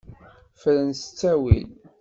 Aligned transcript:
Fren 0.61 0.87
s 0.99 1.01
ttawil. 1.05 1.69